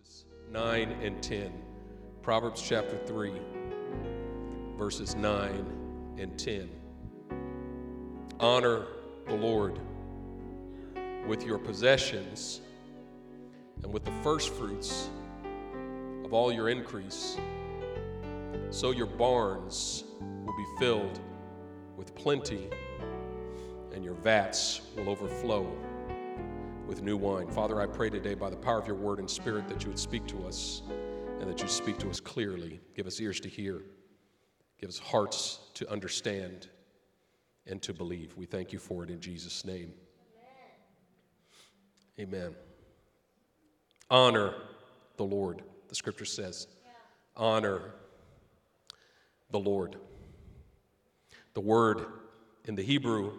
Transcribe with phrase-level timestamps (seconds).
[0.00, 1.52] verses 9 and 10.
[2.22, 3.32] Proverbs chapter 3,
[4.76, 6.70] verses 9 and 10.
[8.38, 8.86] Honor
[9.26, 9.78] the Lord
[11.26, 12.60] with your possessions
[13.82, 15.10] and with the first fruits
[16.24, 17.36] of all your increase,
[18.70, 20.04] so your barns
[20.44, 21.20] will be filled
[21.96, 22.68] with plenty
[23.92, 25.70] and your vats will overflow
[26.90, 27.46] with new wine.
[27.46, 29.98] Father, I pray today by the power of your word and spirit that you would
[29.98, 30.82] speak to us
[31.38, 32.80] and that you speak to us clearly.
[32.96, 33.82] Give us ears to hear,
[34.80, 36.66] give us hearts to understand
[37.68, 38.36] and to believe.
[38.36, 39.92] We thank you for it in Jesus' name.
[42.18, 42.34] Amen.
[42.34, 42.54] Amen.
[44.10, 44.54] Honor
[45.16, 46.66] the Lord, the scripture says.
[46.84, 46.90] Yeah.
[47.36, 47.94] Honor
[49.52, 49.94] the Lord.
[51.54, 52.04] The word
[52.64, 53.34] in the Hebrew,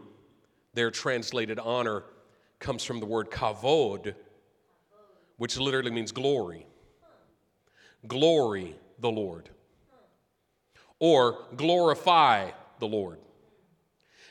[0.73, 2.05] there translated honor,
[2.61, 4.15] comes from the word kavod,
[5.37, 6.65] which literally means glory.
[8.07, 9.49] Glory the Lord.
[10.99, 13.19] Or glorify the Lord.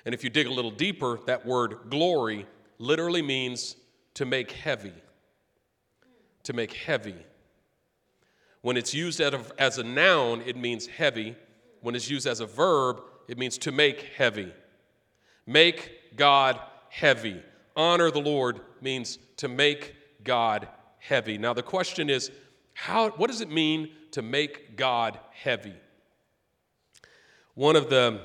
[0.06, 2.46] And if you dig a little deeper, that word glory
[2.78, 3.76] literally means
[4.14, 4.94] to make heavy.
[6.44, 7.16] To make heavy.
[8.62, 11.36] When it's used as a noun, it means heavy.
[11.80, 14.52] When it's used as a verb, it means to make heavy.
[15.46, 17.42] Make God heavy
[17.80, 21.38] honor the Lord means to make God heavy.
[21.38, 22.30] Now, the question is,
[22.74, 25.74] how, what does it mean to make God heavy?
[27.54, 28.20] One of the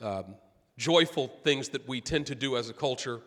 [0.00, 0.36] um,
[0.78, 3.20] joyful things that we tend to do as a culture,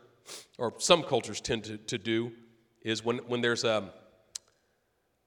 [0.58, 2.32] or some cultures tend to, to do,
[2.82, 3.94] is when, when there's a,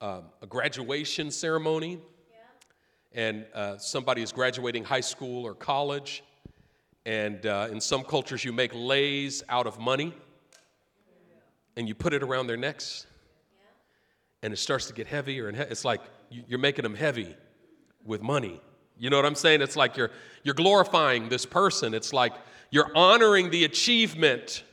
[0.01, 1.99] a, a graduation ceremony
[2.31, 3.23] yeah.
[3.23, 6.23] and uh, somebody is graduating high school or college,
[7.07, 10.13] and uh, in some cultures, you make leis out of money
[11.77, 13.07] and you put it around their necks.
[14.43, 15.47] And it starts to get heavier.
[15.47, 17.33] And he- it's like you're making them heavy
[18.03, 18.59] with money.
[18.99, 19.61] You know what I'm saying?
[19.61, 20.11] It's like you're,
[20.43, 21.93] you're glorifying this person.
[21.93, 22.33] It's like
[22.71, 24.63] you're honoring the achievement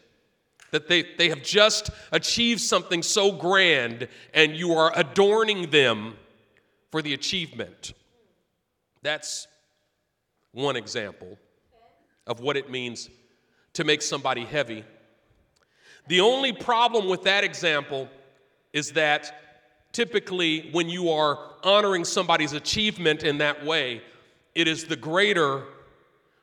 [0.72, 6.16] that they, they have just achieved something so grand and you are adorning them
[6.90, 7.92] for the achievement.
[9.02, 9.46] That's
[10.50, 11.38] one example
[12.26, 13.10] of what it means
[13.74, 14.84] to make somebody heavy.
[16.08, 18.08] The only problem with that example
[18.72, 19.32] is that
[19.92, 24.02] typically when you are honoring somebody's achievement in that way,
[24.54, 25.62] it is the greater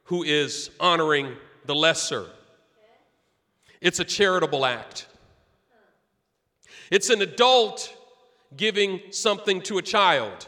[0.05, 2.25] who is honoring the lesser.
[3.79, 5.07] It's a charitable act.
[6.89, 7.95] It's an adult
[8.57, 10.47] giving something to a child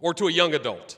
[0.00, 0.96] or to a young adult,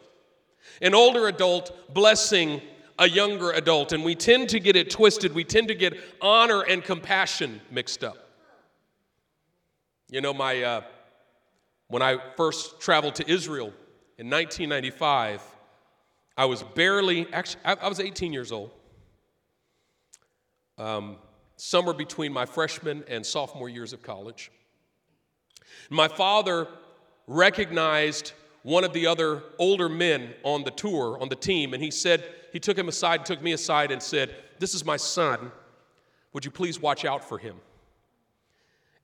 [0.80, 2.62] an older adult blessing
[2.98, 5.34] a younger adult, and we tend to get it twisted.
[5.34, 8.16] We tend to get honor and compassion mixed up.
[10.10, 10.80] You know, my uh,
[11.88, 13.72] when I first traveled to Israel
[14.18, 15.42] in 1995,
[16.36, 18.70] I was barely actually I, I was 18 years old.
[20.78, 21.16] Um,
[21.56, 24.50] somewhere between my freshman and sophomore years of college.
[25.88, 26.68] My father
[27.26, 28.32] recognized
[28.64, 32.24] one of the other older men on the tour, on the team, and he said,
[32.54, 35.50] he took him aside, took me aside, and said, This is my son.
[36.32, 37.56] Would you please watch out for him?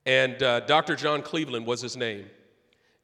[0.06, 0.94] And uh, Dr.
[0.94, 2.26] John Cleveland was his name.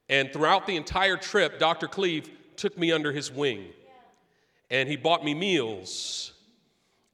[0.09, 1.89] And throughout the entire trip, Dr.
[1.89, 3.66] Cleve took me under his wing.
[4.71, 6.33] And he bought me meals.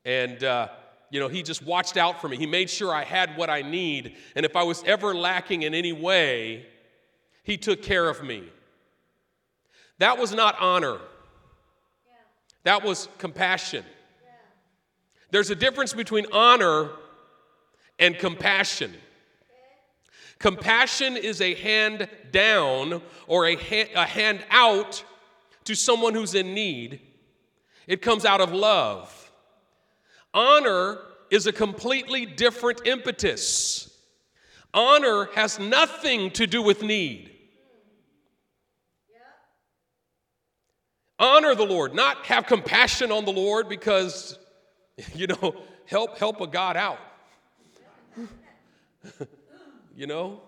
[0.05, 0.69] And, uh,
[1.11, 2.37] you know, he just watched out for me.
[2.37, 4.17] He made sure I had what I need.
[4.37, 6.67] And if I was ever lacking in any way,
[7.45, 8.51] he took care of me.
[10.03, 10.99] That was not honor,
[12.65, 13.85] that was compassion.
[15.31, 16.91] There's a difference between honor
[18.01, 18.93] and compassion.
[20.41, 25.05] Compassion is a hand down or a hand, a hand out
[25.67, 27.01] to someone who's in need.
[27.87, 29.31] It comes out of love.
[30.35, 30.99] Honor
[31.31, 33.97] is a completely different impetus.
[34.75, 37.32] Honor has nothing to do with need.
[41.23, 44.39] Honor the Lord, not have compassion on the Lord because,
[45.15, 45.55] you know,
[45.87, 46.99] help help a God out.
[49.97, 50.41] you know,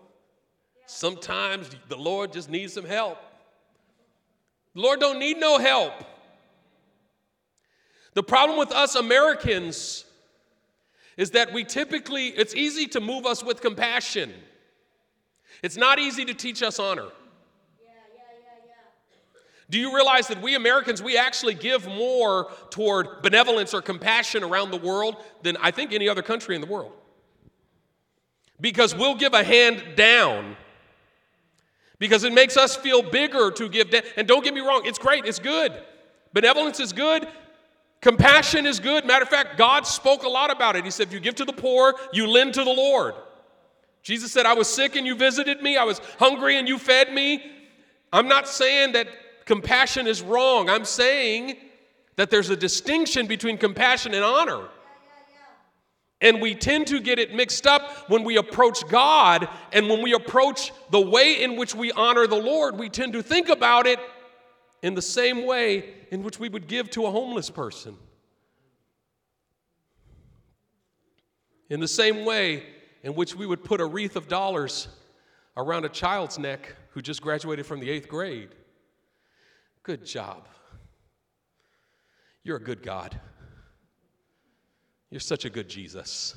[0.87, 3.19] sometimes the Lord just needs some help.
[4.75, 5.93] The Lord don't need no help.
[8.15, 10.05] The problem with us Americans
[11.17, 14.33] is that we typically, it's easy to move us with compassion.
[15.63, 17.09] It's not easy to teach us honor.
[19.71, 24.71] Do you realize that we Americans, we actually give more toward benevolence or compassion around
[24.71, 26.93] the world than I think any other country in the world?
[28.61, 30.57] because we'll give a hand down
[31.99, 34.03] because it makes us feel bigger to give down.
[34.17, 35.73] And don't get me wrong, it's great, it's good.
[36.33, 37.27] Benevolence is good.
[38.01, 39.07] Compassion is good.
[39.07, 40.85] Matter of fact, God spoke a lot about it.
[40.85, 43.15] He said, if you give to the poor, you lend to the Lord.
[44.03, 45.77] Jesus said, I was sick and you visited me.
[45.77, 47.43] I was hungry and you fed me.
[48.13, 49.09] I'm not saying that
[49.45, 50.69] compassion is wrong.
[50.69, 51.57] I'm saying
[52.17, 54.69] that there's a distinction between compassion and honor.
[56.21, 60.15] And we tend to get it mixed up when we approach God and when we
[60.15, 63.99] approach the way in which we honor the Lord, we tend to think about it
[64.83, 67.97] in the same way in which we would give to a homeless person.
[71.69, 72.63] In the same way
[73.03, 74.89] in which we would put a wreath of dollars
[75.57, 78.49] around a child's neck who just graduated from the eighth grade.
[79.85, 80.49] Good job.
[82.43, 83.21] You're a good God.
[85.11, 86.35] You're such a good Jesus.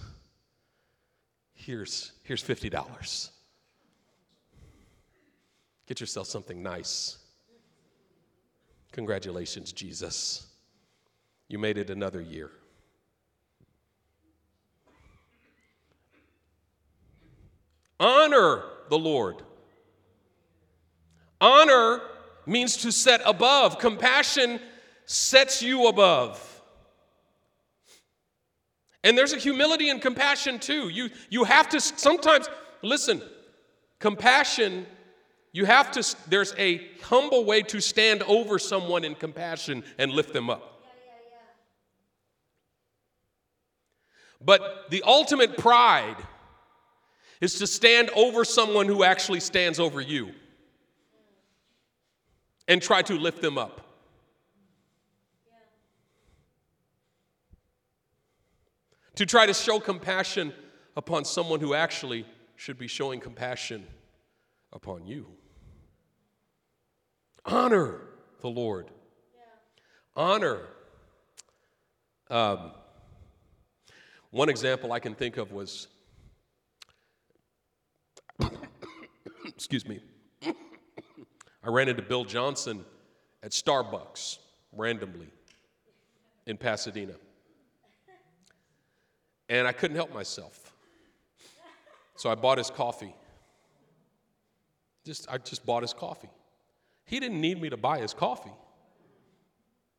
[1.54, 3.30] Here's, here's $50.
[5.88, 7.18] Get yourself something nice.
[8.92, 10.46] Congratulations, Jesus.
[11.48, 12.52] You made it another year.
[17.98, 19.42] Honor the Lord.
[21.40, 22.02] Honor
[22.48, 23.80] means to set above.
[23.80, 24.60] Compassion
[25.06, 26.44] sets you above.
[29.04, 30.90] And there's a humility and compassion too.
[30.90, 32.50] You, you have to sometimes,
[32.82, 33.22] listen,
[34.00, 34.86] compassion,
[35.54, 40.34] you have to, there's a humble way to stand over someone in compassion and lift
[40.34, 40.74] them up.
[44.44, 46.18] But the ultimate pride
[47.42, 50.32] is to stand over someone who actually stands over you
[52.68, 53.82] and try to lift them up.
[59.16, 60.54] To try to show compassion
[60.96, 62.26] upon someone who actually
[62.56, 63.86] should be showing compassion
[64.72, 65.26] upon you.
[67.46, 68.02] Honor
[68.42, 68.92] the Lord.
[69.34, 69.42] Yeah.
[70.16, 70.60] Honor.
[72.30, 72.72] Um,
[74.32, 75.88] one example I can think of was
[79.48, 80.02] excuse me,
[81.68, 82.86] I ran into Bill Johnson
[83.44, 84.38] at Starbucks
[84.72, 85.28] randomly
[86.46, 87.14] in Pasadena.
[89.50, 90.74] And I couldn't help myself.
[92.16, 93.14] So I bought his coffee.
[95.06, 96.30] Just, I just bought his coffee.
[97.04, 98.54] He didn't need me to buy his coffee.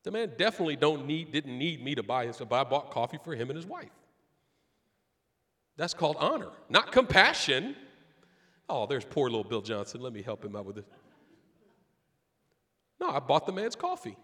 [0.05, 3.19] The man definitely don't need, didn't need me to buy his, but I bought coffee
[3.23, 3.91] for him and his wife.
[5.77, 7.77] That's called honor, not compassion.
[8.71, 10.01] Oh, there's poor little Bill Johnson.
[10.01, 10.85] Let me help him out with this.
[13.01, 14.17] No, I bought the man's coffee.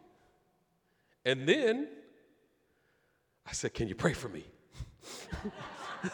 [1.24, 1.88] And then
[3.46, 4.44] I said, Can you pray for me?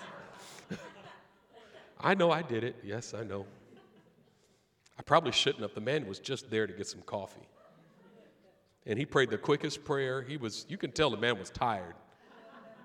[2.00, 2.76] I know I did it.
[2.82, 3.46] Yes, I know.
[4.98, 5.74] I probably shouldn't have.
[5.74, 7.46] The man was just there to get some coffee.
[8.86, 10.22] And he prayed the quickest prayer.
[10.22, 11.94] He was, you can tell the man was tired.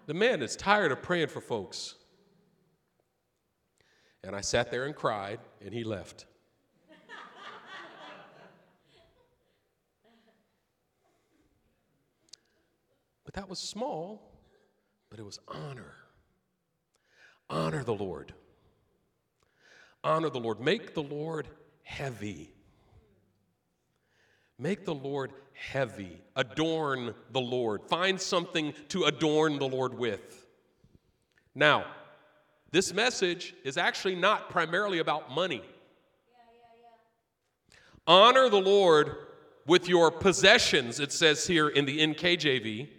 [0.08, 1.96] The man is tired of praying for folks.
[4.24, 6.26] And I sat there and cried, and he left.
[13.36, 14.32] That was small,
[15.10, 15.94] but it was honor.
[17.50, 18.34] Honor the Lord.
[20.04, 20.60] Honor the Lord.
[20.60, 21.48] Make the Lord
[21.84, 22.50] heavy.
[24.58, 26.22] Make the Lord heavy.
[26.36, 27.82] Adorn the Lord.
[27.90, 30.48] Find something to adorn the Lord with.
[31.54, 31.86] Now,
[32.72, 35.62] this message is actually not primarily about money.
[38.08, 39.16] Honor the Lord
[39.66, 42.90] with your possessions, it says here in the NKJV.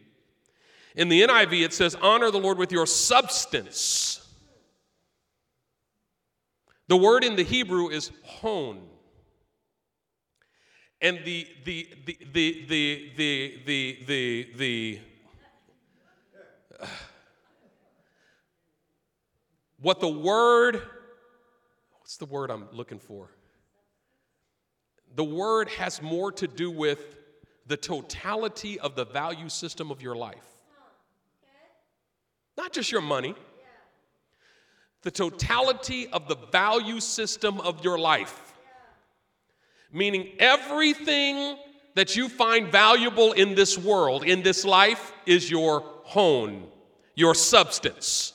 [0.97, 4.27] In the NIV, it says, honor the Lord with your substance.
[6.89, 8.81] The word in the Hebrew is hon.
[11.03, 15.01] And the, the, the, the, the, the, the, the, the,
[19.81, 20.81] what the word,
[21.99, 23.29] what's the word I'm looking for?
[25.15, 27.19] The word has more to do with
[27.67, 30.56] the totality of the value system of your life.
[32.57, 33.35] Not just your money,
[35.03, 38.55] the totality of the value system of your life.
[39.93, 41.57] Meaning, everything
[41.95, 46.67] that you find valuable in this world, in this life, is your hon,
[47.15, 48.33] your substance.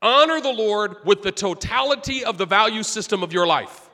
[0.00, 3.88] Honor the Lord with the totality of the value system of your life.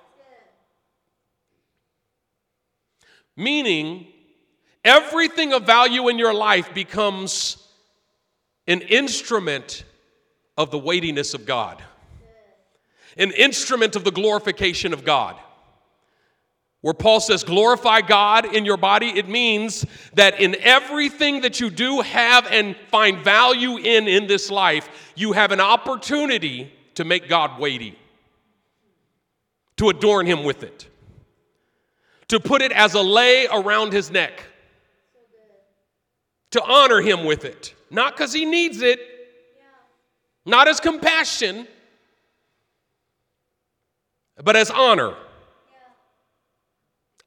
[3.37, 4.09] Meaning,
[4.85, 7.67] everything of value in your life becomes
[8.71, 9.85] an instrument
[10.57, 11.83] of the weightiness of God.
[13.17, 15.37] an instrument of the glorification of God.
[16.81, 19.85] Where Paul says, glorify God in your body, it means
[20.15, 25.33] that in everything that you do have and find value in in this life, you
[25.33, 27.99] have an opportunity to make God weighty,
[29.77, 30.89] to adorn him with it,
[32.29, 34.45] to put it as a lei around his neck,
[36.51, 37.75] to honor him with it.
[37.91, 39.01] Not because he needs it,
[40.45, 41.67] not as compassion,
[44.43, 45.15] but as honor.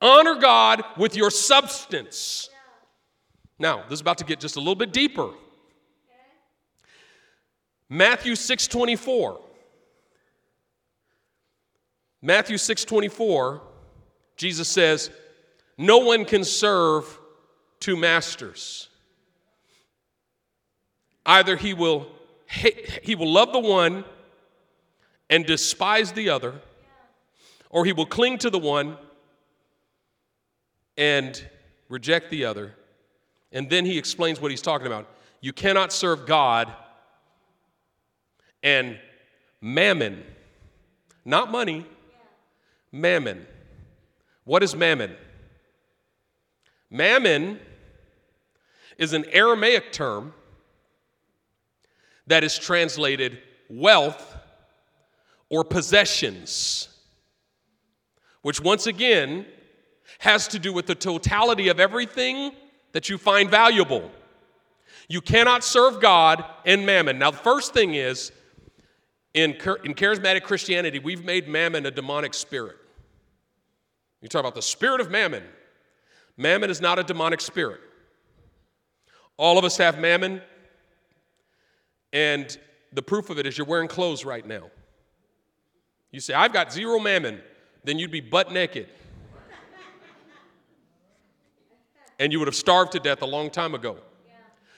[0.01, 2.49] Honor God with your substance.
[3.59, 5.31] Now, this is about to get just a little bit deeper.
[7.87, 9.39] Matthew 6:24.
[12.21, 13.61] Matthew 6:24,
[14.35, 15.11] Jesus says,
[15.77, 17.19] "No one can serve
[17.79, 18.89] two masters.
[21.25, 22.07] Either he will
[22.45, 24.03] hate, he will love the one
[25.29, 26.53] and despise the other,
[27.69, 28.97] or he will cling to the one
[30.97, 31.47] and
[31.89, 32.73] reject the other.
[33.51, 35.07] And then he explains what he's talking about.
[35.41, 36.71] You cannot serve God
[38.61, 38.97] and
[39.61, 40.23] mammon,
[41.25, 41.85] not money,
[42.91, 43.45] mammon.
[44.43, 45.15] What is mammon?
[46.89, 47.59] Mammon
[48.97, 50.33] is an Aramaic term
[52.27, 53.39] that is translated
[53.69, 54.37] wealth
[55.49, 56.89] or possessions,
[58.41, 59.45] which once again
[60.19, 62.51] has to do with the totality of everything
[62.93, 64.09] that you find valuable.
[65.09, 67.19] You cannot serve God and mammon.
[67.19, 68.31] Now, the first thing is
[69.33, 69.51] in,
[69.83, 72.77] in charismatic Christianity, we've made mammon a demonic spirit.
[74.21, 75.43] You talk about the spirit of mammon.
[76.37, 77.81] Mammon is not a demonic spirit.
[79.37, 80.41] All of us have mammon,
[82.13, 82.57] and
[82.93, 84.69] the proof of it is you're wearing clothes right now.
[86.11, 87.41] You say, I've got zero mammon,
[87.83, 88.87] then you'd be butt naked.
[92.19, 93.97] and you would have starved to death a long time ago.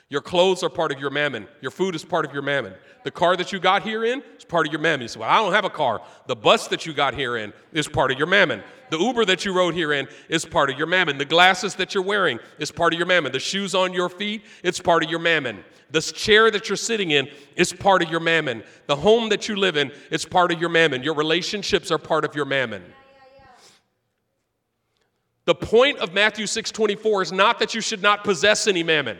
[0.07, 1.47] Your clothes are part of your mammon.
[1.61, 2.73] Your food is part of your mammon.
[3.03, 5.01] The car that you got here in is part of your mammon.
[5.01, 6.01] You say, Well, I don't have a car.
[6.27, 8.63] The bus that you got here in is part of your mammon.
[8.91, 11.17] The Uber that you rode here in is part of your mammon.
[11.17, 13.31] The glasses that you're wearing is part of your mammon.
[13.31, 15.63] The shoes on your feet, it's part of your mammon.
[15.91, 18.63] The chair that you're sitting in is part of your mammon.
[18.87, 21.03] The home that you live in is part of your mammon.
[21.03, 22.83] Your relationships are part of your mammon.
[25.45, 29.19] The point of Matthew 6:24 is not that you should not possess any mammon,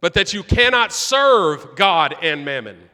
[0.00, 2.90] but that you cannot serve God and mammon.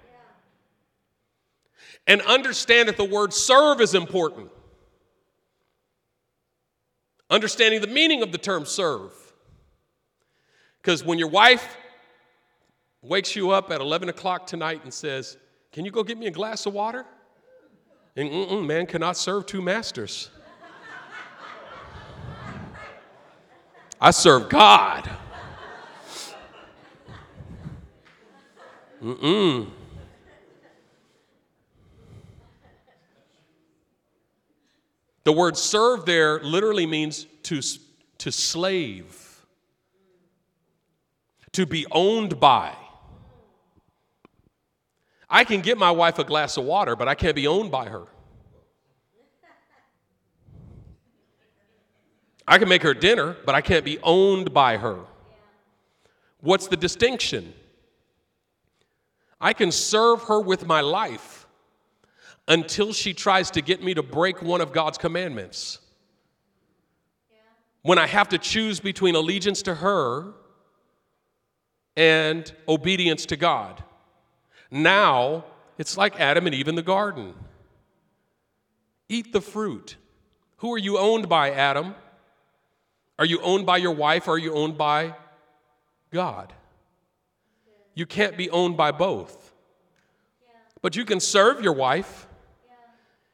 [2.07, 4.51] And understand that the word serve is important.
[7.29, 9.13] Understanding the meaning of the term serve.
[10.81, 11.77] Because when your wife
[13.03, 15.37] wakes you up at 11 o'clock tonight and says,
[15.73, 17.05] Can you go get me a glass of water?
[18.17, 20.31] And man cannot serve two masters.
[24.01, 25.09] I serve God.
[29.03, 29.69] Mm-mm.
[35.25, 37.61] The word serve there literally means to,
[38.19, 39.30] to slave,
[41.53, 42.75] to be owned by.
[45.29, 47.89] I can get my wife a glass of water, but I can't be owned by
[47.89, 48.07] her.
[52.47, 54.99] I can make her dinner, but I can't be owned by her.
[56.41, 57.53] What's the distinction?
[59.41, 61.47] I can serve her with my life
[62.49, 65.79] until she tries to get me to break one of God's commandments.
[67.83, 70.35] When I have to choose between allegiance to her
[71.97, 73.83] and obedience to God.
[74.71, 75.45] Now,
[75.79, 77.35] it's like Adam and Eve in the garden.
[79.09, 79.97] Eat the fruit.
[80.59, 81.95] Who are you owned by, Adam?
[83.19, 85.15] Are you owned by your wife or are you owned by
[86.11, 86.53] God?
[87.95, 89.53] You can't be owned by both.
[90.83, 92.27] But you can serve your wife.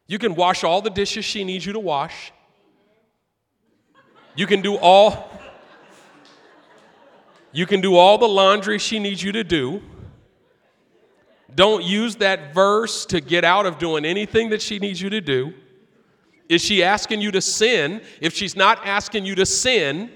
[0.08, 2.32] You can wash all the dishes she needs you to wash.
[4.34, 5.30] You can do all
[7.56, 9.80] You can do all the laundry she needs you to do.
[11.54, 15.22] Don't use that verse to get out of doing anything that she needs you to
[15.22, 15.54] do.
[16.50, 18.02] Is she asking you to sin?
[18.20, 20.10] If she's not asking you to sin,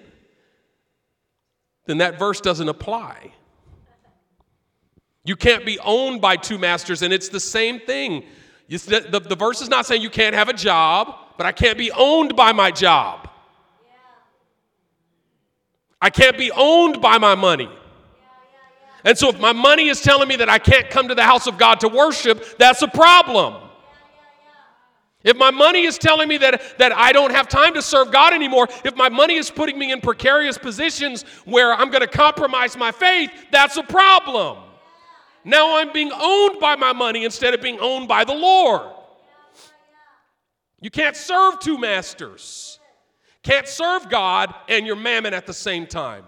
[1.86, 3.32] then that verse doesn't apply.
[5.24, 8.24] You can't be owned by two masters, and it's the same thing.
[8.68, 11.78] The, the, the, verse is not saying you can't have a job, but I can't
[11.78, 13.19] be owned by my job.
[16.00, 17.70] I can't be owned by my money.
[19.04, 21.46] And so, if my money is telling me that I can't come to the house
[21.46, 23.68] of God to worship, that's a problem.
[25.22, 28.32] If my money is telling me that, that I don't have time to serve God
[28.32, 32.76] anymore, if my money is putting me in precarious positions where I'm going to compromise
[32.76, 34.58] my faith, that's a problem.
[35.44, 38.82] Now I'm being owned by my money instead of being owned by the Lord.
[40.80, 42.79] You can't serve two masters.
[43.42, 46.24] Can't serve God and your mammon at the same time.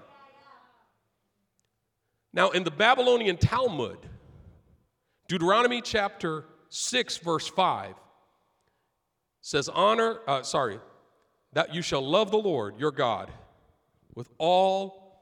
[2.33, 3.99] Now, in the Babylonian Talmud,
[5.29, 7.95] Deuteronomy chapter 6, verse 5
[9.43, 10.79] says, Honor, uh, sorry,
[11.53, 13.31] that you shall love the Lord your God
[14.15, 15.19] with all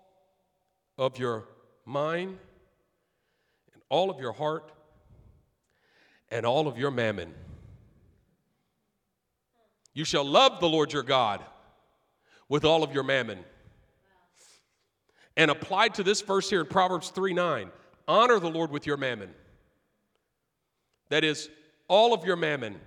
[0.96, 1.48] of your
[1.84, 2.38] mind
[3.72, 4.70] and all of your heart
[6.30, 7.34] and all of your mammon.
[9.92, 11.44] You shall love the Lord your God
[12.50, 13.38] with all of your mammon.
[15.38, 17.70] And applied to this verse here in Proverbs 3 9,
[18.06, 19.30] honor the Lord with your mammon.
[21.08, 21.48] That is,
[21.88, 22.78] all of your mammon.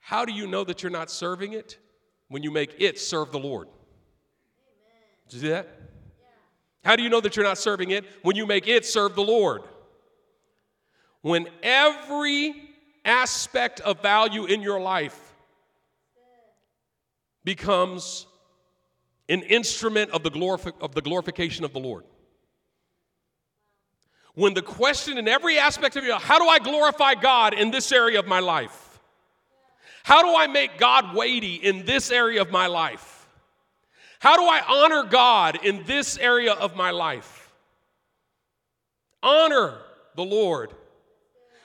[0.00, 1.78] How do you know that you're not serving it?
[2.28, 3.68] When you make it serve the Lord.
[5.28, 5.68] Did you see that?
[6.84, 8.04] How do you know that you're not serving it?
[8.22, 9.62] When you make it serve the Lord.
[11.22, 12.54] When every
[13.04, 15.27] aspect of value in your life
[17.48, 18.26] becomes
[19.30, 22.04] an instrument of the, glorifi- of the glorification of the Lord.
[24.34, 27.70] When the question in every aspect of your life, how do I glorify God in
[27.70, 29.00] this area of my life?
[30.02, 33.26] How do I make God weighty in this area of my life?
[34.18, 37.50] How do I honor God in this area of my life?
[39.22, 39.78] Honor
[40.16, 40.74] the Lord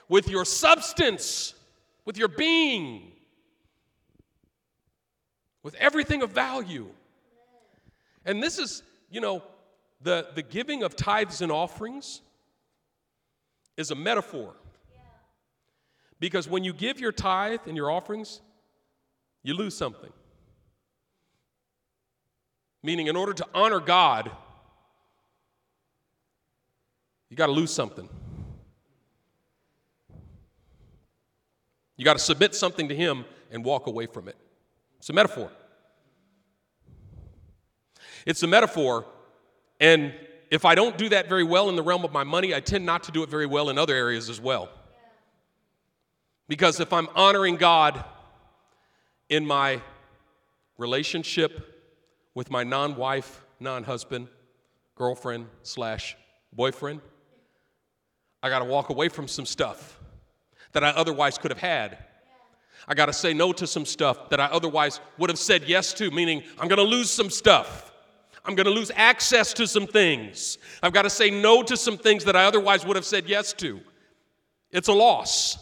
[0.08, 1.52] with your substance,
[2.06, 3.13] with your being,
[5.64, 6.86] with everything of value.
[8.24, 9.42] And this is, you know,
[10.02, 12.20] the, the giving of tithes and offerings
[13.76, 14.54] is a metaphor.
[16.20, 18.40] Because when you give your tithe and your offerings,
[19.42, 20.12] you lose something.
[22.82, 24.30] Meaning, in order to honor God,
[27.30, 28.08] you got to lose something.
[31.96, 34.36] You got to submit something to Him and walk away from it.
[35.04, 35.50] It's a metaphor.
[38.24, 39.04] It's a metaphor,
[39.78, 40.14] and
[40.50, 42.86] if I don't do that very well in the realm of my money, I tend
[42.86, 44.70] not to do it very well in other areas as well.
[46.48, 48.02] Because if I'm honoring God
[49.28, 49.82] in my
[50.78, 51.84] relationship
[52.34, 54.28] with my non wife, non husband,
[54.94, 56.16] girlfriend, slash
[56.50, 57.02] boyfriend,
[58.42, 60.00] I got to walk away from some stuff
[60.72, 61.98] that I otherwise could have had
[62.86, 65.92] I got to say no to some stuff that I otherwise would have said yes
[65.94, 67.92] to, meaning I'm going to lose some stuff.
[68.44, 70.58] I'm going to lose access to some things.
[70.82, 73.54] I've got to say no to some things that I otherwise would have said yes
[73.54, 73.80] to.
[74.70, 75.56] It's a loss.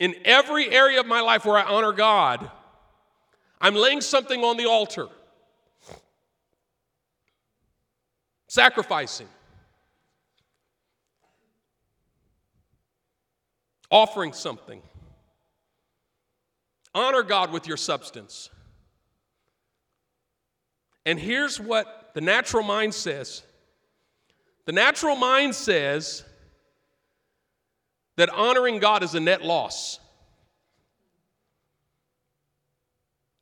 [0.00, 2.50] In every area of my life where I honor God,
[3.60, 5.06] I'm laying something on the altar,
[8.48, 9.28] sacrificing.
[13.90, 14.82] Offering something.
[16.94, 18.50] Honor God with your substance.
[21.06, 23.42] And here's what the natural mind says
[24.66, 26.24] the natural mind says
[28.16, 29.98] that honoring God is a net loss.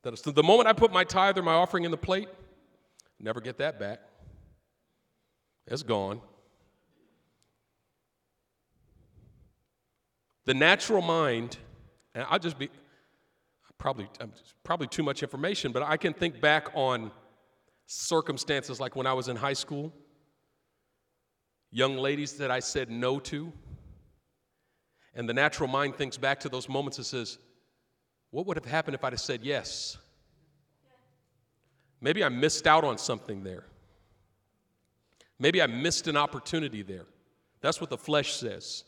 [0.03, 2.29] That the moment I put my tithe or my offering in the plate,
[3.19, 3.99] never get that back.
[5.67, 6.21] It's gone.
[10.49, 11.59] The natural mind,
[12.15, 12.71] and I'll just be
[13.77, 14.25] probably uh,
[14.63, 17.11] probably too much information, but I can think back on
[17.85, 19.93] circumstances like when I was in high school,
[21.69, 23.53] young ladies that I said no to.
[25.13, 27.37] And the natural mind thinks back to those moments and says,
[28.31, 29.99] What would have happened if I'd have said yes?
[32.01, 33.65] Maybe I missed out on something there.
[35.37, 37.05] Maybe I missed an opportunity there.
[37.61, 38.85] That's what the flesh says.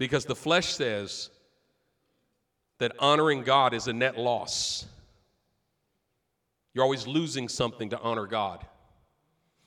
[0.00, 1.28] Because the flesh says
[2.78, 4.86] that honoring God is a net loss.
[6.72, 8.64] You're always losing something to honor God,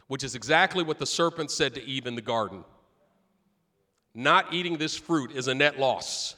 [0.07, 2.65] which is exactly what the serpent said to Eve in the garden.
[4.15, 6.35] Not eating this fruit is a net loss.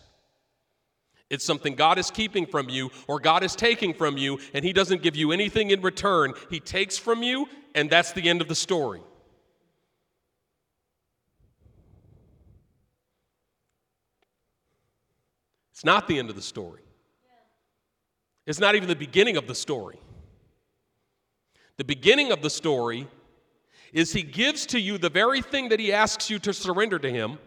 [1.30, 4.74] It's something God is keeping from you or God is taking from you, and He
[4.74, 6.34] doesn't give you anything in return.
[6.50, 9.00] He takes from you, and that's the end of the story.
[15.76, 16.80] It's not the end of the story.
[18.46, 20.00] It's not even the beginning of the story.
[21.76, 23.10] The beginning of the story
[23.92, 27.12] is He gives to you the very thing that He asks you to surrender to
[27.12, 27.40] Him.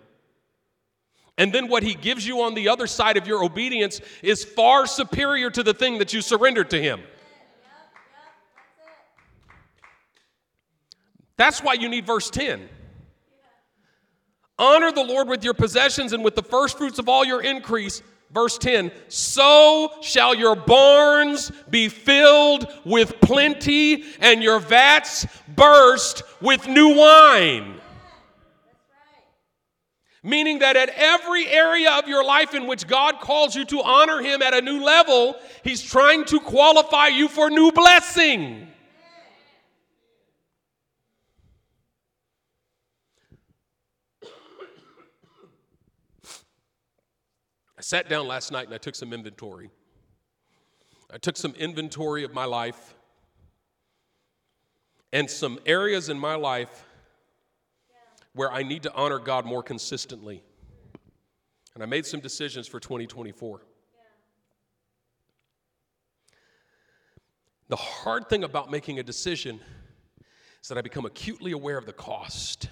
[1.39, 4.87] And then what He gives you on the other side of your obedience is far
[4.87, 7.01] superior to the thing that you surrendered to Him.
[11.39, 12.69] That's why you need verse 10.
[14.59, 18.03] Honor the Lord with your possessions and with the first fruits of all your increase.
[18.31, 26.67] Verse 10 So shall your barns be filled with plenty, and your vats burst with
[26.69, 27.75] new wine.
[30.23, 34.21] Meaning that at every area of your life in which God calls you to honor
[34.21, 38.69] Him at a new level, He's trying to qualify you for new blessing.
[47.89, 49.71] Sat down last night and I took some inventory.
[51.11, 52.95] I took some inventory of my life
[55.11, 56.85] and some areas in my life
[58.35, 60.43] where I need to honor God more consistently.
[61.73, 63.63] And I made some decisions for 2024.
[67.69, 69.61] The hard thing about making a decision
[70.61, 72.69] is that I become acutely aware of the cost.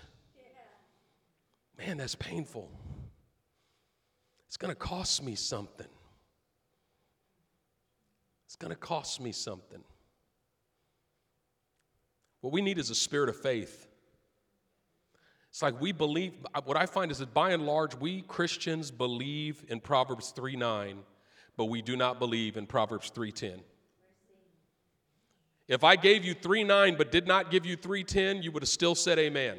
[1.79, 2.71] Man, that's painful.
[4.57, 5.87] It's going to cost me something.
[8.47, 9.85] It's going to cost me something.
[12.41, 13.87] What we need is a spirit of faith.
[15.51, 16.33] It's like we believe,
[16.65, 21.01] what I find is that by and large, we Christians believe in Proverbs 3 9,
[21.59, 23.61] but we do not believe in Proverbs 3:10.
[25.69, 28.71] If I gave you 3 9 but did not give you 3:10, you would have
[28.71, 29.59] still said amen.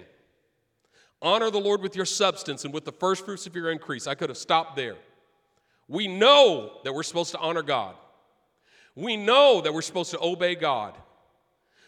[1.21, 4.05] Honor the Lord with your substance and with the first fruits of your increase.
[4.05, 4.95] I could have stopped there.
[5.87, 7.95] We know that we're supposed to honor God.
[8.95, 10.95] We know that we're supposed to obey God.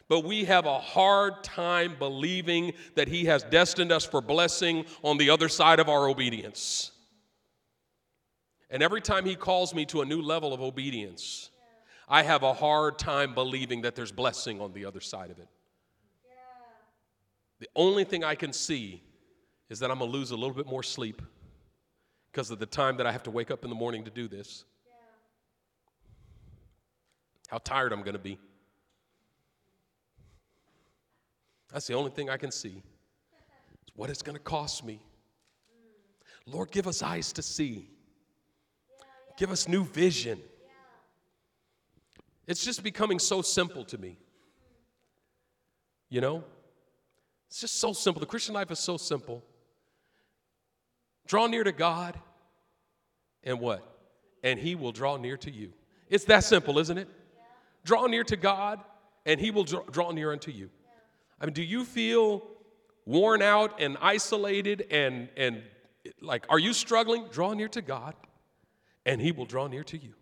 [0.07, 5.17] But we have a hard time believing that He has destined us for blessing on
[5.17, 6.91] the other side of our obedience.
[8.71, 11.51] And every time He calls me to a new level of obedience,
[12.07, 15.47] I have a hard time believing that there's blessing on the other side of it.
[17.59, 19.03] The only thing I can see
[19.69, 21.21] is that I'm going to lose a little bit more sleep
[22.31, 24.27] because of the time that I have to wake up in the morning to do
[24.27, 24.65] this.
[27.49, 28.37] How tired I'm going to be.
[31.71, 32.81] That's the only thing I can see.
[33.83, 35.01] It's what it's going to cost me.
[36.47, 36.53] Mm.
[36.53, 37.89] Lord, give us eyes to see.
[38.89, 39.33] Yeah, yeah.
[39.37, 40.39] Give us new vision.
[42.47, 44.17] It's just becoming so simple to me.
[46.09, 46.43] You know?
[47.47, 48.19] It's just so simple.
[48.19, 49.43] The Christian life is so simple.
[51.29, 52.19] Draw near to God,
[53.43, 53.87] and what?
[54.43, 55.71] And He will draw near to you.
[56.09, 57.07] It's that simple, isn't it?
[57.85, 58.79] Draw near to God,
[59.27, 60.71] and He will draw near unto you.
[61.39, 62.41] I mean, do you feel
[63.05, 65.61] worn out and isolated and, and
[66.19, 67.27] like, are you struggling?
[67.31, 68.15] Draw near to God,
[69.05, 70.15] and He will draw near to you.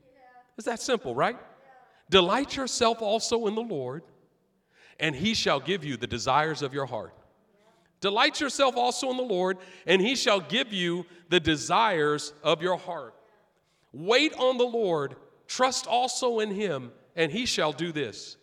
[0.58, 1.38] It's that simple, right?
[2.10, 4.04] Delight yourself also in the Lord,
[5.00, 7.14] and He shall give you the desires of your heart.
[8.00, 12.78] Delight yourself also in the Lord, and he shall give you the desires of your
[12.78, 13.16] heart.
[13.92, 15.16] Wait on the Lord,
[15.48, 18.38] trust also in him, and he shall do this.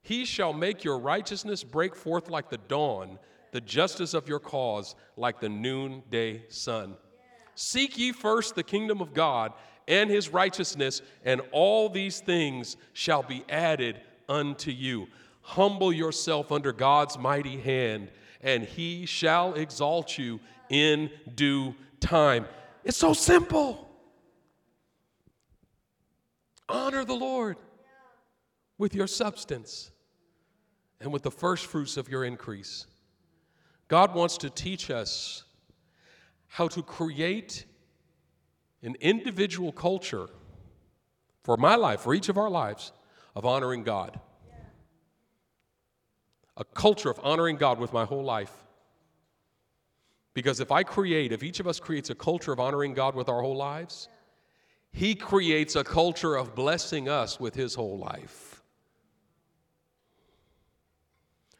[0.00, 3.18] He shall make your righteousness break forth like the dawn,
[3.52, 6.96] the justice of your cause like the noonday sun.
[7.54, 9.52] Seek ye first the kingdom of God
[9.86, 15.08] and his righteousness, and all these things shall be added unto you.
[15.42, 22.46] Humble yourself under God's mighty hand and he shall exalt you in due time.
[22.84, 23.88] It's so simple.
[26.68, 27.56] Honor the Lord
[28.76, 29.90] with your substance
[31.00, 32.86] and with the first fruits of your increase.
[33.88, 35.44] God wants to teach us
[36.46, 37.64] how to create
[38.82, 40.28] an individual culture
[41.42, 42.92] for my life, for each of our lives,
[43.34, 44.20] of honoring God
[46.58, 48.52] a culture of honoring God with my whole life.
[50.34, 53.28] Because if I create, if each of us creates a culture of honoring God with
[53.28, 54.08] our whole lives,
[54.92, 58.62] He creates a culture of blessing us with His whole life.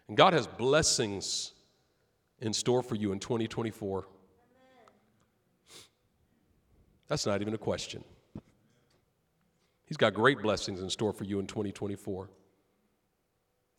[0.08, 1.52] And God has blessings
[2.40, 4.06] in store for you in 2024.
[7.06, 8.04] That's not even a question.
[9.86, 12.28] He's got great blessings in store for you in 2024.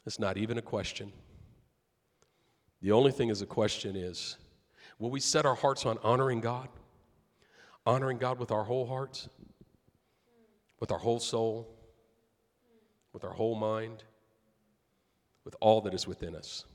[0.06, 1.12] It's not even a question.
[2.82, 4.38] The only thing is a question is
[4.98, 6.70] will we set our hearts on honoring God?
[7.86, 9.30] Honoring God with our whole hearts,
[10.80, 11.68] with our whole soul,
[13.14, 14.04] with our whole mind,
[15.44, 16.66] with all that is within us.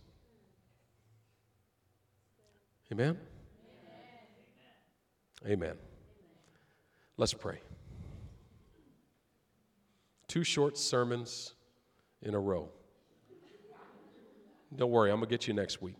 [2.91, 3.19] Amen?
[5.47, 5.77] Amen.
[7.17, 7.61] Let's pray.
[10.27, 11.55] Two short sermons
[12.23, 12.71] in a row.
[14.77, 15.95] Don't worry, I'm going to get you next week.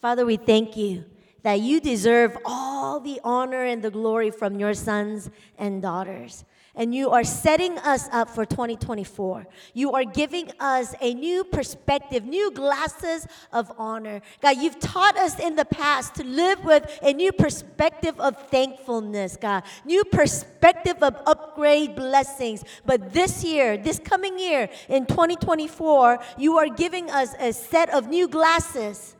[0.00, 1.04] Father, we thank you
[1.42, 2.67] that you deserve all
[3.00, 6.44] the honor and the glory from your sons and daughters.
[6.74, 9.48] And you are setting us up for 2024.
[9.74, 14.22] You are giving us a new perspective, new glasses of honor.
[14.40, 19.36] God, you've taught us in the past to live with a new perspective of thankfulness,
[19.36, 22.62] God, new perspective of upgrade blessings.
[22.86, 28.06] But this year, this coming year, in 2024, you are giving us a set of
[28.06, 29.16] new glasses,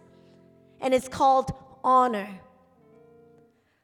[0.81, 1.51] and it's called
[1.83, 2.29] honor.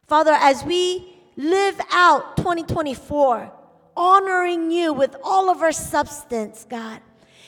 [0.06, 3.50] Father, as we live out 2024,
[3.96, 7.00] honoring you with all of our substance, God.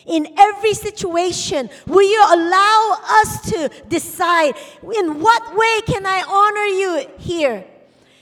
[0.07, 6.65] In every situation, will you allow us to decide in what way can I honor
[6.65, 7.65] you here?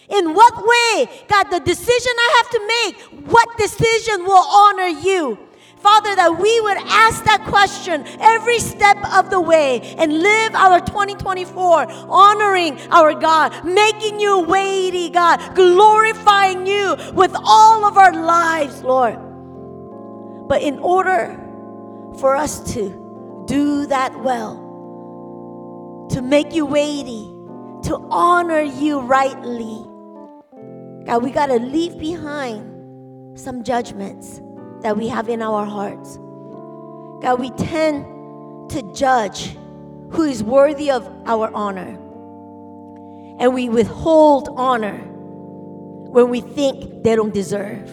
[0.09, 5.39] In what way, God, the decision I have to make, what decision will honor you?
[5.85, 10.81] Father, that we would ask that question every step of the way and live our
[10.81, 18.83] 2024 honoring our God, making you weighty, God, glorifying you with all of our lives,
[18.83, 19.19] Lord.
[20.49, 21.39] But in order
[22.19, 24.57] for us to do that well,
[26.13, 27.25] to make you weighty,
[27.91, 29.85] to honor you rightly,
[31.05, 34.41] God, we got to leave behind some judgments
[34.83, 36.19] that we have in our hearts.
[37.23, 39.57] God, we tend to judge
[40.11, 41.99] who is worthy of our honor.
[43.39, 47.93] And we withhold honor when we think they don't deserve.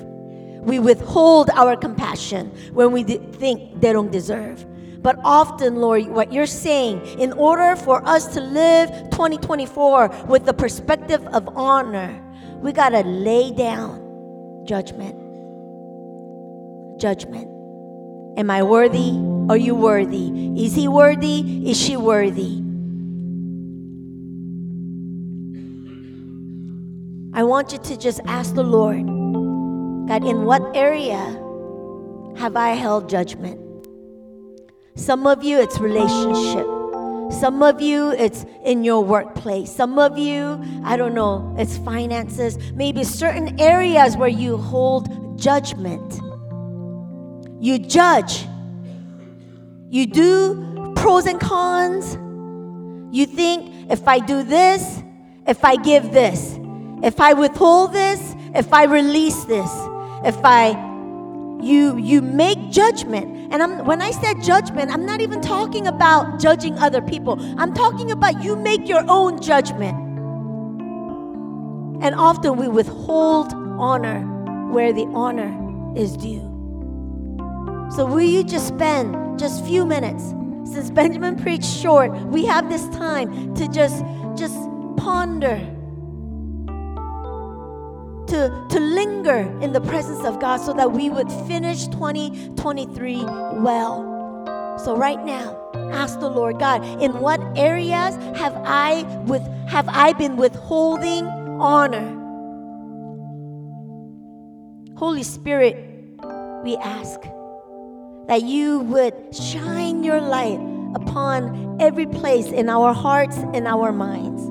[0.61, 4.65] We withhold our compassion when we think they don't deserve.
[5.01, 10.53] But often, Lord, what you're saying, in order for us to live 2024 with the
[10.53, 12.21] perspective of honor,
[12.59, 15.20] we got to lay down judgment
[17.01, 17.47] judgment.
[18.37, 19.11] Am I worthy?
[19.49, 20.29] Are you worthy?
[20.55, 21.69] Is he worthy?
[21.69, 22.61] Is she worthy?
[27.33, 29.07] I want you to just ask the Lord,
[30.07, 31.17] God, in what area
[32.37, 33.59] have I held judgment?
[34.95, 36.67] Some of you, it's relationship.
[37.31, 39.73] Some of you, it's in your workplace.
[39.73, 42.57] Some of you, I don't know, it's finances.
[42.73, 46.19] Maybe certain areas where you hold judgment.
[47.61, 48.47] You judge.
[49.89, 52.17] You do pros and cons.
[53.15, 55.03] You think if I do this,
[55.47, 56.57] if I give this,
[57.03, 59.69] if I withhold this, if I release this,
[60.25, 60.71] if I
[61.61, 63.53] you you make judgment.
[63.53, 67.37] And I'm, when I said judgment, I'm not even talking about judging other people.
[67.59, 69.95] I'm talking about you make your own judgment.
[72.03, 74.21] And often we withhold honor
[74.71, 75.53] where the honor
[75.95, 76.50] is due.
[77.95, 80.33] So will you just spend just few minutes?
[80.71, 84.05] Since Benjamin preached short, we have this time to just
[84.37, 84.55] just
[84.95, 85.59] ponder.
[88.27, 93.25] To, to linger in the presence of God so that we would finish 2023
[93.59, 94.77] well.
[94.79, 95.59] So right now,
[95.91, 101.25] ask the Lord God, in what areas have I with have I been withholding
[101.59, 102.17] honor?
[104.95, 105.75] Holy Spirit,
[106.63, 107.19] we ask
[108.31, 110.57] that you would shine your light
[110.95, 114.41] upon every place in our hearts and our minds.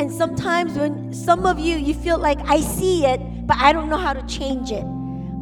[0.00, 3.88] And sometimes when some of you you feel like I see it, but I don't
[3.88, 4.84] know how to change it.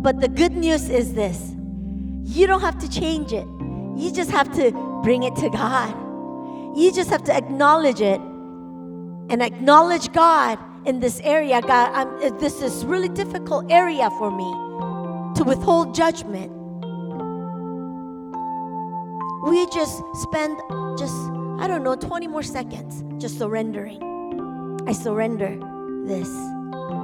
[0.03, 1.53] But the good news is this.
[2.25, 3.47] You don't have to change it.
[3.99, 5.95] You just have to bring it to God.
[6.79, 8.23] You just have to acknowledge it
[9.29, 14.51] and acknowledge God in this area, God, I'm, this is really difficult area for me
[15.37, 16.53] to withhold judgment.
[19.43, 20.59] We just spend
[20.99, 21.15] just,
[21.59, 24.03] I don't know, 20 more seconds just surrendering.
[24.87, 25.59] I surrender
[26.07, 26.29] this.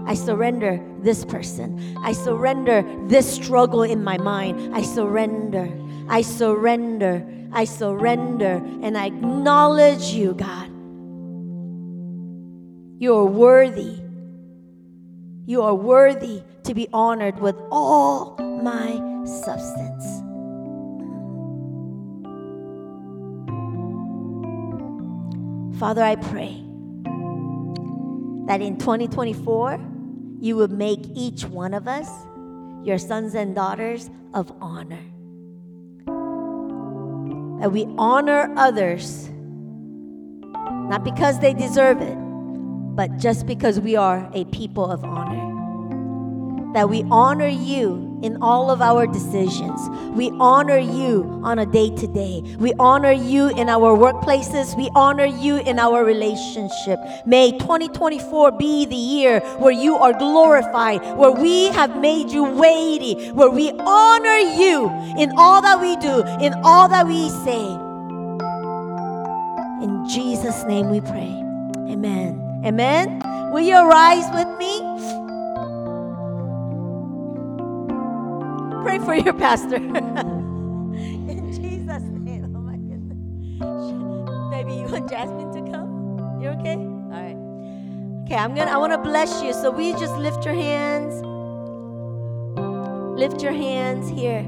[0.07, 1.97] I surrender this person.
[2.03, 4.75] I surrender this struggle in my mind.
[4.75, 5.71] I surrender.
[6.09, 7.27] I surrender.
[7.53, 8.63] I surrender.
[8.83, 10.76] And I acknowledge you, God.
[12.99, 14.01] You are worthy.
[15.45, 20.05] You are worthy to be honored with all my substance.
[25.79, 26.63] Father, I pray
[28.47, 29.79] that in 2024,
[30.41, 32.09] you would make each one of us
[32.83, 35.03] your sons and daughters of honor.
[37.61, 39.29] That we honor others,
[40.89, 42.17] not because they deserve it,
[42.97, 45.53] but just because we are a people of honor.
[46.73, 49.81] That we honor you in all of our decisions.
[50.17, 52.43] We honor you on a day to day.
[52.59, 54.77] We honor you in our workplaces.
[54.77, 56.99] We honor you in our relationship.
[57.27, 63.31] May 2024 be the year where you are glorified, where we have made you weighty,
[63.33, 67.65] where we honor you in all that we do, in all that we say.
[69.85, 71.33] In Jesus' name we pray.
[71.91, 72.46] Amen.
[72.67, 73.23] Amen.
[73.53, 74.81] Will you rise with me?
[78.83, 79.77] Pray for your pastor.
[79.77, 82.53] In Jesus' name.
[82.57, 83.19] Oh my goodness.
[84.51, 86.41] Maybe you want Jasmine to come?
[86.43, 86.75] You okay?
[86.75, 87.37] All right.
[88.25, 89.53] Okay, I'm gonna I wanna bless you.
[89.53, 91.23] So we just lift your hands.
[93.17, 94.43] Lift your hands here.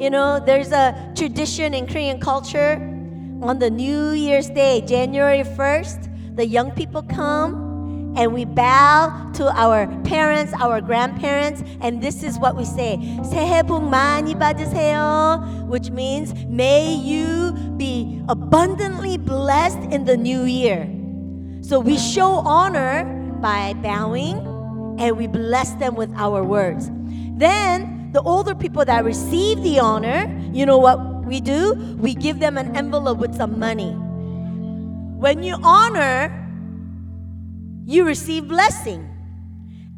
[0.00, 2.74] You know, there's a tradition in Korean culture
[3.40, 9.51] on the New Year's Day, January 1st, the young people come and we bow to
[9.59, 15.91] our parents, our grandparents, and this is what we say: 새해 복 많이 받으세요, which
[15.91, 20.87] means may you be abundantly blessed in the new year.
[21.61, 23.03] So we show honor
[23.41, 24.37] by bowing
[24.97, 26.89] and we bless them with our words.
[27.37, 31.73] Then the older people that receive the honor, you know what we do?
[31.99, 33.97] We give them an envelope with some money.
[35.20, 36.32] When you honor,
[37.84, 39.06] you receive blessing.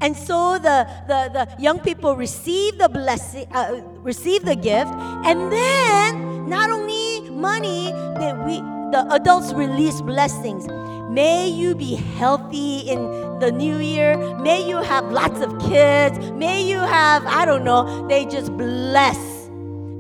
[0.01, 4.91] And so the, the, the young people receive the blessing, uh, receive the gift,
[5.25, 8.57] and then not only money, that we
[8.91, 10.67] the adults release blessings.
[11.09, 14.19] May you be healthy in the new year.
[14.41, 16.19] May you have lots of kids.
[16.33, 19.19] May you have, I don't know, they just bless.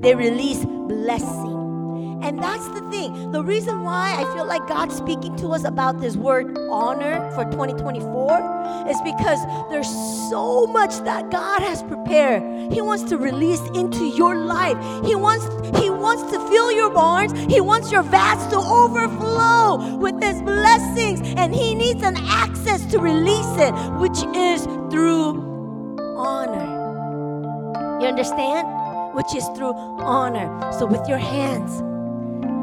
[0.01, 1.52] They release blessing.
[2.23, 3.33] And that's the thing.
[3.33, 7.45] The reason why I feel like God's speaking to us about this word honor for
[7.45, 9.89] 2024 is because there's
[10.31, 12.73] so much that God has prepared.
[12.73, 14.79] He wants to release into your life.
[15.05, 15.47] He wants
[15.81, 17.33] he wants to fill your barns.
[17.53, 23.01] He wants your vats to overflow with his blessings and he needs an access to
[23.01, 26.71] release it, which is through honor.
[28.01, 28.69] You understand?
[29.17, 30.73] Which is through honor.
[30.73, 31.83] So with your hands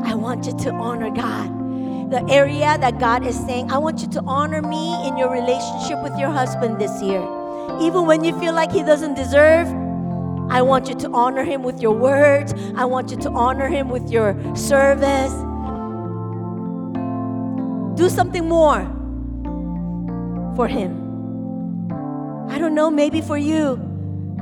[0.04, 2.12] I want you to honor God.
[2.12, 6.02] The area that God is saying, I want you to honor me in your relationship
[6.02, 7.22] with your husband this year.
[7.80, 9.68] Even when you feel like he doesn't deserve,
[10.50, 12.54] I want you to honor him with your words.
[12.76, 15.32] I want you to honor him with your service.
[17.96, 18.82] Do something more
[20.56, 21.06] for him.
[22.50, 23.78] I don't know, maybe for you,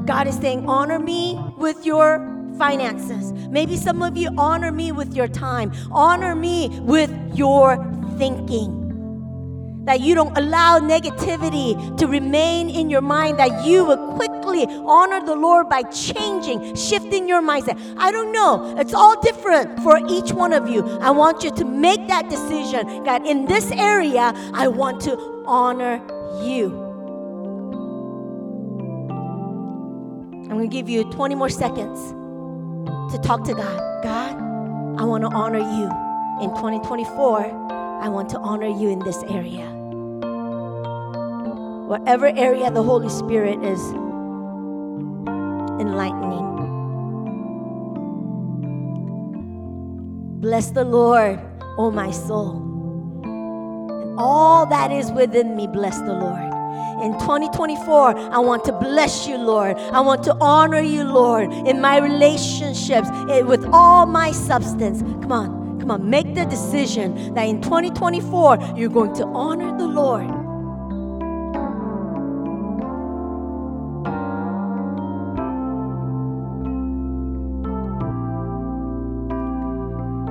[0.06, 3.32] God is saying, honor me with your finances.
[3.50, 7.78] Maybe some of you honor me with your time, honor me with your
[8.18, 8.84] thinking.
[9.86, 15.26] That you don't allow negativity to remain in your mind, that you will quickly honor
[15.26, 17.80] the Lord by changing, shifting your mindset.
[17.98, 18.76] I don't know.
[18.78, 20.86] It's all different for each one of you.
[21.00, 26.02] I want you to make that decision that in this area, I want to honor
[26.44, 26.84] you.
[30.50, 32.17] I'm going to give you 20 more seconds
[33.12, 34.04] to talk to God.
[34.04, 34.36] God,
[35.00, 35.90] I want to honor you.
[36.42, 37.68] In 2024,
[38.02, 39.66] I want to honor you in this area.
[41.88, 43.82] Whatever area the Holy Spirit is
[45.80, 46.46] enlightening.
[50.42, 51.40] Bless the Lord,
[51.78, 52.62] O my soul.
[53.24, 56.47] And all that is within me, bless the Lord.
[57.02, 59.78] In 2024, I want to bless you, Lord.
[59.78, 65.02] I want to honor you, Lord, in my relationships, eh, with all my substance.
[65.02, 69.86] Come on, come on, make the decision that in 2024, you're going to honor the
[69.88, 70.26] Lord.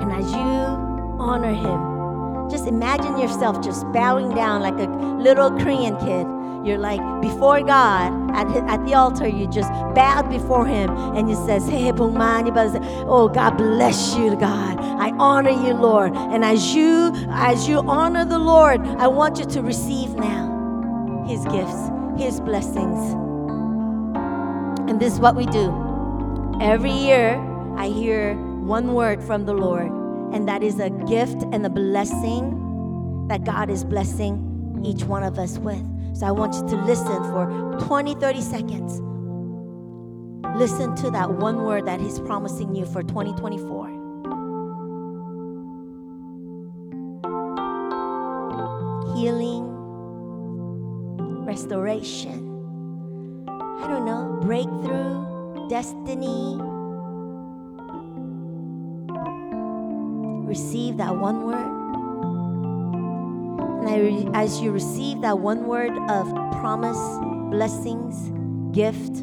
[0.03, 4.86] And as you honor him, just imagine yourself just bowing down like a
[5.20, 6.26] little Korean kid
[6.67, 11.37] you're like before God at, at the altar, you just bowed before Him and you
[11.47, 14.79] says, Hey, Oh, God bless you, God.
[14.81, 16.14] I honor you, Lord.
[16.17, 21.45] And as you as you honor the Lord, I want you to receive now His
[21.47, 21.91] gifts,
[22.21, 23.14] His blessings.
[24.91, 25.73] And this is what we do.
[26.61, 27.37] Every year,
[27.77, 29.91] I hear one word from the Lord,
[30.35, 35.39] and that is a gift and a blessing that God is blessing each one of
[35.39, 35.95] us with.
[36.19, 39.03] So I want you to listen for 20, 30 seconds.
[40.59, 43.89] Listen to that one word that He's promising you for 2024.
[49.14, 49.67] Healing,
[51.45, 56.57] restoration, I don't know, breakthrough, destiny.
[60.49, 61.76] Receive that one word.
[63.81, 66.27] And I re- as you receive that one word of
[66.61, 66.99] promise,
[67.51, 68.31] blessings,
[68.74, 69.16] gift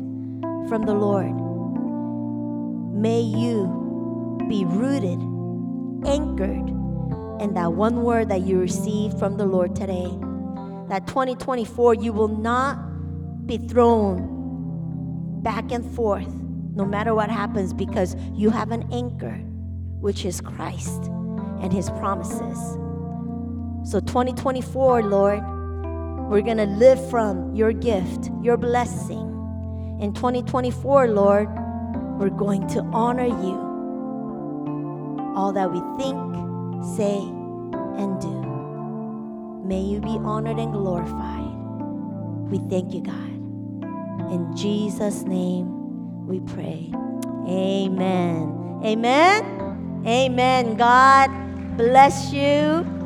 [0.70, 1.34] from the Lord,
[3.00, 5.20] may you be rooted,
[6.08, 6.70] anchored
[7.42, 10.08] in that one word that you received from the Lord today.
[10.90, 16.34] That 2024, you will not be thrown back and forth
[16.76, 19.36] no matter what happens because you have an anchor,
[20.00, 21.04] which is Christ
[21.62, 22.78] and his promises.
[23.86, 25.42] So, 2024, Lord,
[26.30, 29.30] we're going to live from your gift, your blessing.
[30.00, 31.50] In 2024, Lord,
[32.18, 33.60] we're going to honor you.
[35.36, 36.18] All that we think,
[36.96, 37.18] say,
[38.00, 38.44] and do.
[39.68, 41.52] May you be honored and glorified.
[42.50, 43.34] We thank you, God.
[44.32, 46.90] In Jesus' name we pray.
[47.50, 48.80] Amen.
[48.86, 50.04] Amen.
[50.08, 50.78] Amen.
[50.78, 51.30] God
[51.78, 53.03] bless you.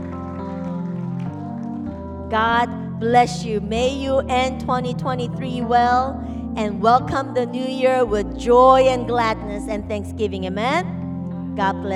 [2.30, 3.62] God bless you.
[3.62, 6.22] May you end 2023 well
[6.58, 10.44] and welcome the new year with joy and gladness and thanksgiving.
[10.46, 11.56] Amen.
[11.56, 11.96] God bless.